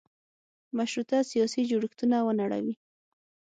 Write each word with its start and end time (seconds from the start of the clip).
مشروطه 0.77 1.17
سیاسي 1.31 1.61
جوړښتونه 1.69 2.17
ونړوي. 2.21 2.73